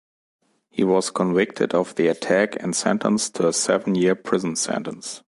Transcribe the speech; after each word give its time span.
He 0.71 0.83
was 0.83 1.11
convicted 1.11 1.75
of 1.75 1.93
the 1.93 2.07
attack 2.07 2.55
and 2.59 2.75
sentenced 2.75 3.35
to 3.35 3.49
a 3.49 3.53
seven-year 3.53 4.15
prison 4.15 4.55
sentence. 4.55 5.19